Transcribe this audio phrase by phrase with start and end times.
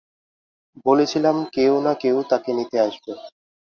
[0.85, 3.11] বলেছিলাম কেউ না কেউ তাকে নিতে আসবে।